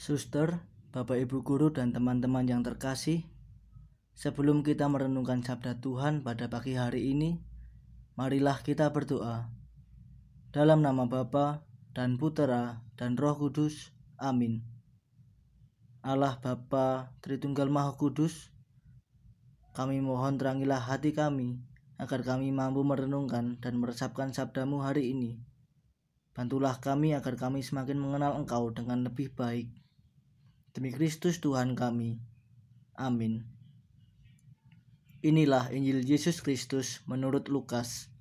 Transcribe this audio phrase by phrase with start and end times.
[0.00, 0.64] Suster,
[0.96, 3.20] Bapak Ibu guru dan teman-teman yang terkasih,
[4.16, 7.36] sebelum kita merenungkan sabda Tuhan pada pagi hari ini,
[8.16, 9.52] marilah kita berdoa.
[10.56, 13.92] Dalam nama Bapa dan Putera dan Roh Kudus.
[14.16, 14.64] Amin.
[16.00, 18.56] Allah Bapa Tritunggal Maha Kudus,
[19.76, 21.60] kami mohon terangilah hati kami
[22.00, 25.44] agar kami mampu merenungkan dan meresapkan sabdamu hari ini.
[26.32, 29.89] Bantulah kami agar kami semakin mengenal Engkau dengan lebih baik.
[30.70, 32.22] Demi Kristus Tuhan kami.
[32.94, 33.42] Amin.
[35.18, 38.14] Inilah Injil Yesus Kristus menurut Lukas.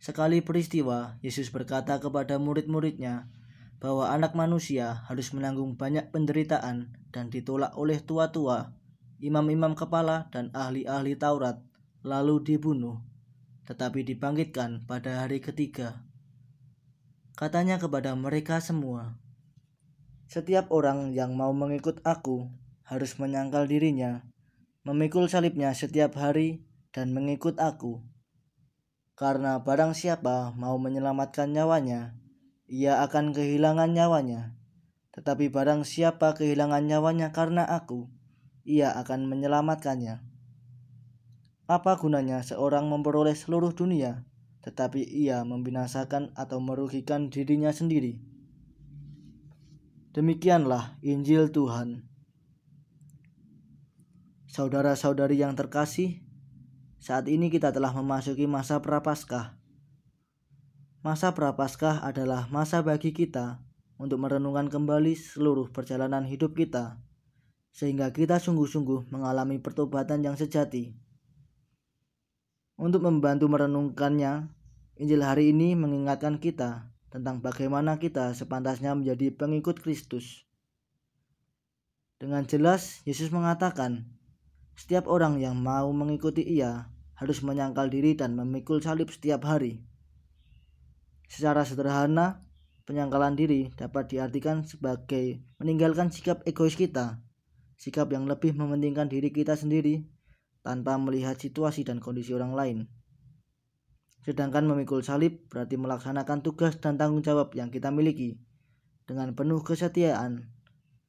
[0.00, 3.28] Sekali peristiwa, Yesus berkata kepada murid-muridnya
[3.84, 8.72] bahwa anak manusia harus menanggung banyak penderitaan dan ditolak oleh tua-tua,
[9.20, 11.60] imam-imam kepala, dan ahli-ahli Taurat,
[12.00, 13.04] lalu dibunuh,
[13.68, 16.00] tetapi dibangkitkan pada hari ketiga.
[17.36, 19.20] Katanya kepada mereka semua,
[20.32, 22.48] setiap orang yang mau mengikut aku
[22.88, 24.24] harus menyangkal dirinya,
[24.80, 28.00] memikul salibnya setiap hari, dan mengikut aku.
[29.12, 32.16] Karena barang siapa mau menyelamatkan nyawanya,
[32.64, 34.56] ia akan kehilangan nyawanya.
[35.12, 38.08] Tetapi barang siapa kehilangan nyawanya karena aku,
[38.64, 40.24] ia akan menyelamatkannya.
[41.68, 44.24] Apa gunanya seorang memperoleh seluruh dunia,
[44.64, 48.31] tetapi ia membinasakan atau merugikan dirinya sendiri?
[50.12, 52.04] Demikianlah Injil Tuhan.
[54.44, 56.20] Saudara-saudari yang terkasih,
[57.00, 59.56] saat ini kita telah memasuki masa Prapaskah.
[61.00, 63.64] Masa Prapaskah adalah masa bagi kita
[63.96, 67.00] untuk merenungkan kembali seluruh perjalanan hidup kita,
[67.72, 70.92] sehingga kita sungguh-sungguh mengalami pertobatan yang sejati.
[72.76, 74.52] Untuk membantu merenungkannya,
[75.00, 80.48] Injil hari ini mengingatkan kita tentang bagaimana kita sepantasnya menjadi pengikut Kristus.
[82.16, 84.08] Dengan jelas, Yesus mengatakan,
[84.72, 86.88] setiap orang yang mau mengikuti Ia
[87.20, 89.84] harus menyangkal diri dan memikul salib setiap hari.
[91.28, 92.48] Secara sederhana,
[92.88, 97.20] penyangkalan diri dapat diartikan sebagai meninggalkan sikap egois kita,
[97.76, 100.08] sikap yang lebih mementingkan diri kita sendiri
[100.64, 102.78] tanpa melihat situasi dan kondisi orang lain.
[104.22, 108.38] Sedangkan memikul salib berarti melaksanakan tugas dan tanggung jawab yang kita miliki
[109.02, 110.46] dengan penuh kesetiaan,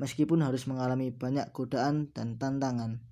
[0.00, 3.04] meskipun harus mengalami banyak godaan dan tantangan.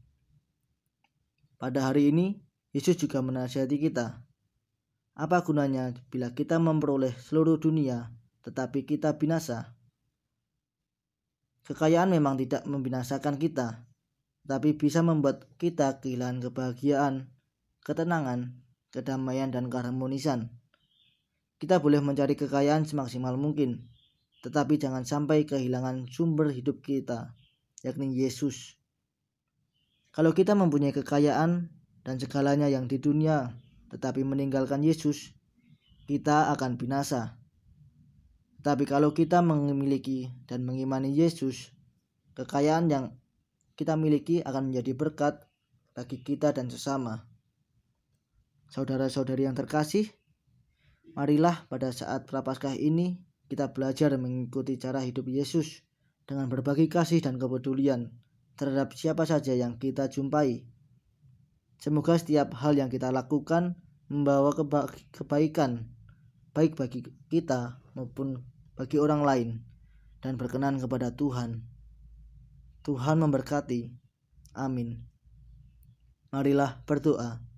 [1.61, 2.41] Pada hari ini,
[2.72, 4.25] Yesus juga menasihati kita.
[5.21, 8.09] Apa gunanya bila kita memperoleh seluruh dunia,
[8.41, 9.77] tetapi kita binasa?
[11.69, 13.84] Kekayaan memang tidak membinasakan kita,
[14.49, 17.28] tapi bisa membuat kita kehilangan kebahagiaan,
[17.84, 18.56] ketenangan,
[18.90, 20.50] kedamaian, dan keharmonisan.
[21.62, 23.90] Kita boleh mencari kekayaan semaksimal mungkin,
[24.42, 27.34] tetapi jangan sampai kehilangan sumber hidup kita,
[27.86, 28.80] yakni Yesus.
[30.10, 31.70] Kalau kita mempunyai kekayaan
[32.02, 33.54] dan segalanya yang di dunia,
[33.94, 35.36] tetapi meninggalkan Yesus,
[36.10, 37.38] kita akan binasa.
[38.60, 41.70] Tapi kalau kita memiliki dan mengimani Yesus,
[42.34, 43.04] kekayaan yang
[43.78, 45.34] kita miliki akan menjadi berkat
[45.94, 47.29] bagi kita dan sesama.
[48.70, 50.06] Saudara-saudari yang terkasih,
[51.19, 53.19] marilah pada saat Prapaskah ini
[53.50, 55.82] kita belajar mengikuti cara hidup Yesus
[56.22, 58.14] dengan berbagi kasih dan kepedulian
[58.54, 60.62] terhadap siapa saja yang kita jumpai.
[61.82, 63.75] Semoga setiap hal yang kita lakukan
[64.06, 65.91] membawa keba kebaikan,
[66.54, 68.38] baik bagi kita maupun
[68.78, 69.48] bagi orang lain,
[70.22, 71.66] dan berkenan kepada Tuhan.
[72.87, 73.91] Tuhan memberkati.
[74.54, 75.02] Amin.
[76.31, 77.50] Marilah berdoa.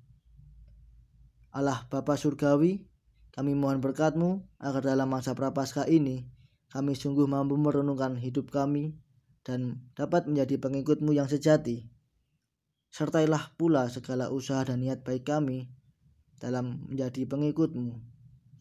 [1.53, 2.81] Allah Bapa Surgawi,
[3.33, 6.29] kami mohon berkatmu agar dalam masa prapaskah ini
[6.73, 8.97] kami sungguh mampu merenungkan hidup kami
[9.45, 11.85] dan dapat menjadi pengikutmu yang sejati.
[12.89, 15.69] Sertailah pula segala usaha dan niat baik kami
[16.41, 17.93] dalam menjadi pengikutmu.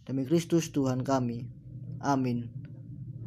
[0.03, 1.47] Demi Kristus Tuhan kami.
[2.03, 2.51] Amin.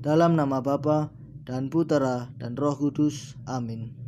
[0.05, 1.09] Dalam nama Bapa
[1.49, 3.41] dan Putera dan Roh Kudus.
[3.49, 4.04] Amin.